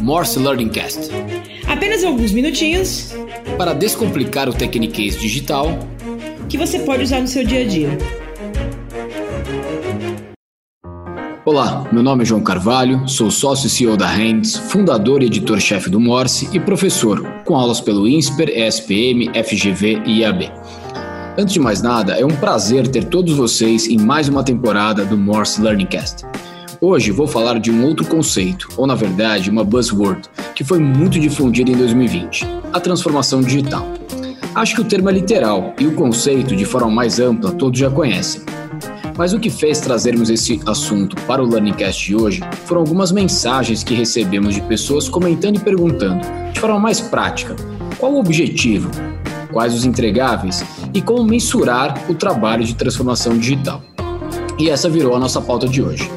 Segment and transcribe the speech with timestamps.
[0.00, 1.10] Morse Learning Cast.
[1.66, 3.12] Apenas alguns minutinhos
[3.56, 5.78] para descomplicar o Tecniquez digital
[6.48, 7.98] que você pode usar no seu dia a dia.
[11.44, 15.88] Olá, meu nome é João Carvalho, sou sócio e CEO da Hands, fundador e editor-chefe
[15.88, 20.52] do Morse e professor, com aulas pelo INSPER, ESPM, FGV e IAB.
[21.38, 25.16] Antes de mais nada, é um prazer ter todos vocês em mais uma temporada do
[25.16, 26.26] Morse Learning Cast.
[26.80, 31.18] Hoje vou falar de um outro conceito, ou na verdade, uma buzzword, que foi muito
[31.18, 33.84] difundida em 2020: a transformação digital.
[34.54, 37.90] Acho que o termo é literal e o conceito, de forma mais ampla, todos já
[37.90, 38.42] conhecem.
[39.16, 43.82] Mas o que fez trazermos esse assunto para o Learningcast de hoje foram algumas mensagens
[43.82, 47.56] que recebemos de pessoas comentando e perguntando, de forma mais prática,
[47.98, 48.88] qual o objetivo,
[49.50, 50.64] quais os entregáveis
[50.94, 53.82] e como mensurar o trabalho de transformação digital.
[54.56, 56.08] E essa virou a nossa pauta de hoje.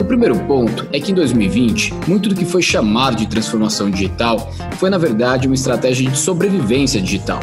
[0.00, 4.50] O primeiro ponto é que em 2020, muito do que foi chamado de transformação digital
[4.78, 7.38] foi, na verdade, uma estratégia de sobrevivência digital.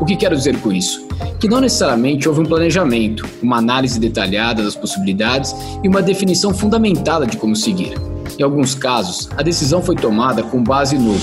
[0.00, 1.06] O que quero dizer com isso?
[1.38, 7.24] Que não necessariamente houve um planejamento, uma análise detalhada das possibilidades e uma definição fundamentada
[7.24, 7.94] de como seguir.
[8.36, 11.14] Em alguns casos, a decisão foi tomada com base no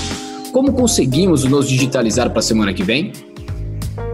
[0.52, 3.12] como conseguimos nos digitalizar para a semana que vem?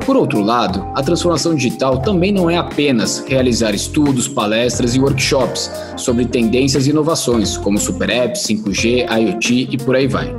[0.04, 5.70] Por outro lado, a transformação digital também não é apenas realizar estudos, palestras e workshops
[5.96, 10.34] sobre tendências e inovações, como super apps, 5G, IoT e por aí vai.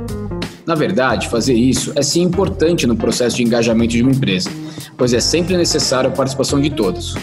[0.66, 4.50] Na verdade, fazer isso é sim importante no processo de engajamento de uma empresa,
[4.98, 7.14] pois é sempre necessário a participação de todos.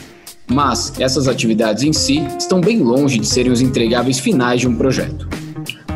[0.47, 4.75] Mas essas atividades em si estão bem longe de serem os entregáveis finais de um
[4.75, 5.27] projeto.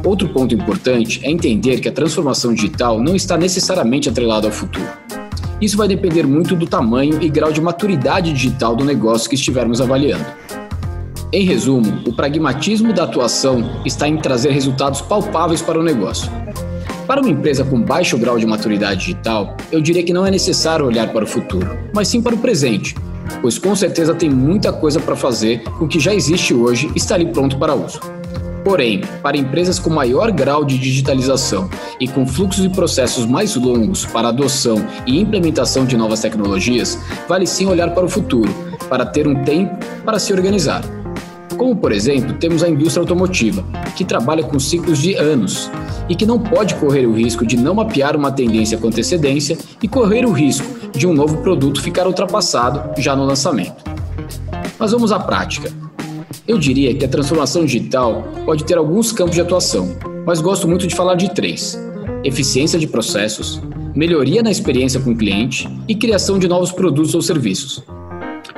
[0.03, 5.04] Outro ponto importante é entender que a transformação digital não está necessariamente atrelada ao futuro.
[5.61, 9.79] Isso vai depender muito do tamanho e grau de maturidade digital do negócio que estivermos
[9.79, 10.25] avaliando.
[11.31, 16.31] Em resumo, o pragmatismo da atuação está em trazer resultados palpáveis para o negócio.
[17.07, 20.85] Para uma empresa com baixo grau de maturidade digital, eu diria que não é necessário
[20.85, 22.95] olhar para o futuro, mas sim para o presente,
[23.41, 26.97] pois com certeza tem muita coisa para fazer com o que já existe hoje e
[26.97, 27.99] está ali pronto para uso.
[28.65, 34.07] Porém, para empresas com maior grau de digitalização e com fluxos e processos mais longos
[34.07, 36.99] para adoção e implementação de novas tecnologias,
[37.29, 38.51] vale sim olhar para o futuro,
[38.89, 40.81] para ter um tempo para se organizar.
[41.55, 43.63] Como, por exemplo, temos a indústria automotiva,
[43.95, 45.69] que trabalha com ciclos de anos
[46.09, 49.87] e que não pode correr o risco de não mapear uma tendência com antecedência e
[49.87, 53.83] correr o risco de um novo produto ficar ultrapassado já no lançamento.
[54.79, 55.84] Mas vamos à prática.
[56.47, 60.85] Eu diria que a transformação digital pode ter alguns campos de atuação, mas gosto muito
[60.87, 61.79] de falar de três:
[62.23, 63.61] eficiência de processos,
[63.95, 67.83] melhoria na experiência com o cliente e criação de novos produtos ou serviços.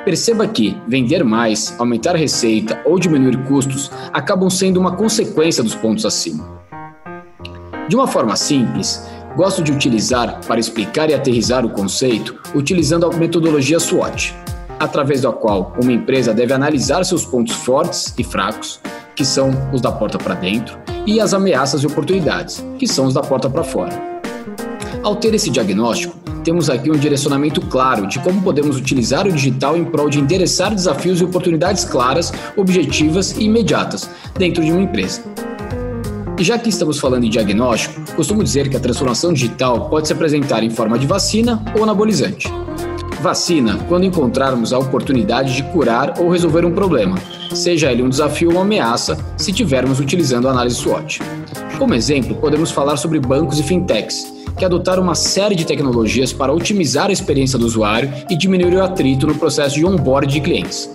[0.04, 6.06] Perceba que vender mais, aumentar receita ou diminuir custos acabam sendo uma consequência dos pontos
[6.06, 6.58] acima.
[7.90, 9.06] De uma forma simples,
[9.36, 14.34] gosto de utilizar para explicar e aterrizar o conceito utilizando a metodologia SWOT
[14.80, 18.80] através da qual uma empresa deve analisar seus pontos fortes e fracos,
[19.16, 23.14] que são os da porta para dentro, e as ameaças e oportunidades, que são os
[23.14, 23.94] da porta para fora.
[25.04, 29.76] Ao ter esse diagnóstico, temos aqui um direcionamento claro de como podemos utilizar o digital
[29.76, 35.22] em prol de endereçar desafios e oportunidades claras, objetivas e imediatas dentro de uma empresa.
[36.40, 40.14] E já que estamos falando em diagnóstico, costumo dizer que a transformação digital pode se
[40.14, 42.48] apresentar em forma de vacina ou anabolizante.
[43.22, 47.18] Vacina quando encontrarmos a oportunidade de curar ou resolver um problema,
[47.54, 51.20] seja ele um desafio ou uma ameaça, se tivermos utilizando a análise SWOT.
[51.80, 56.54] Como exemplo, podemos falar sobre bancos e fintechs, que adotaram uma série de tecnologias para
[56.54, 60.90] otimizar a experiência do usuário e diminuir o atrito no processo de onboard de clientes.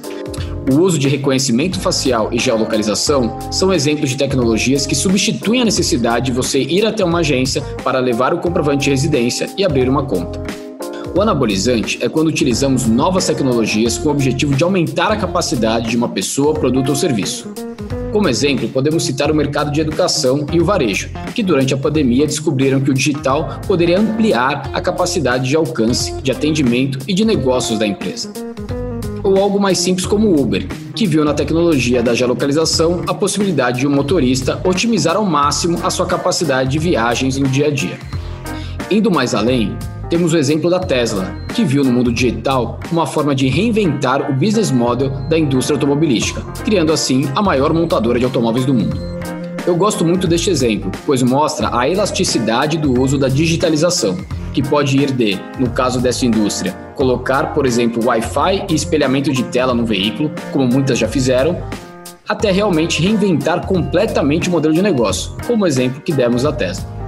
[0.72, 6.26] O uso de reconhecimento facial e geolocalização são exemplos de tecnologias que substituem a necessidade
[6.26, 10.04] de você ir até uma agência para levar o comprovante de residência e abrir uma
[10.04, 10.61] conta.
[11.14, 15.96] O anabolizante é quando utilizamos novas tecnologias com o objetivo de aumentar a capacidade de
[15.96, 17.52] uma pessoa, produto ou serviço.
[18.10, 22.26] Como exemplo, podemos citar o mercado de educação e o varejo, que durante a pandemia
[22.26, 27.78] descobriram que o digital poderia ampliar a capacidade de alcance, de atendimento e de negócios
[27.78, 28.32] da empresa.
[29.22, 33.80] Ou algo mais simples como o Uber, que viu na tecnologia da geolocalização a possibilidade
[33.80, 37.98] de um motorista otimizar ao máximo a sua capacidade de viagens no dia a dia.
[38.90, 39.76] Indo mais além,
[40.12, 44.34] temos o exemplo da Tesla, que viu no mundo digital uma forma de reinventar o
[44.34, 48.94] business model da indústria automobilística, criando assim a maior montadora de automóveis do mundo.
[49.66, 54.18] Eu gosto muito deste exemplo, pois mostra a elasticidade do uso da digitalização,
[54.52, 59.44] que pode ir de, no caso dessa indústria, colocar, por exemplo, Wi-Fi e espelhamento de
[59.44, 61.56] tela no veículo, como muitas já fizeram,
[62.28, 67.01] até realmente reinventar completamente o modelo de negócio, como o exemplo que demos da Tesla.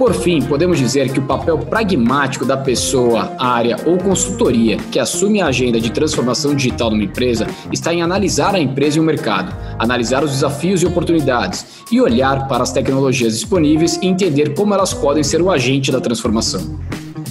[0.00, 5.42] Por fim, podemos dizer que o papel pragmático da pessoa, área ou consultoria que assume
[5.42, 9.54] a agenda de transformação digital numa empresa está em analisar a empresa e o mercado,
[9.78, 14.94] analisar os desafios e oportunidades e olhar para as tecnologias disponíveis e entender como elas
[14.94, 16.80] podem ser o agente da transformação.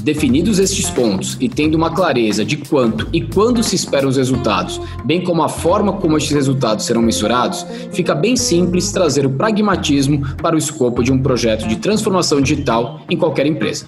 [0.02, 4.80] Definidos estes pontos e tendo uma clareza de quanto e quando se esperam os resultados,
[5.04, 10.26] bem como a forma como estes resultados serão mensurados, fica bem simples trazer o pragmatismo
[10.38, 13.86] para o escopo de um projeto de transformação digital em qualquer empresa.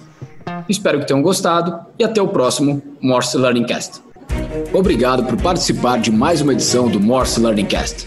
[0.68, 4.00] Espero que tenham gostado e até o próximo Morse Learning Cast.
[4.72, 8.06] Obrigado por participar de mais uma edição do Morse Learning Cast.